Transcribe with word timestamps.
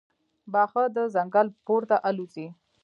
باښه 0.51 0.83
د 0.95 0.97
ځنګل 1.13 1.47
پورته 1.65 1.95
الوزي. 2.07 2.47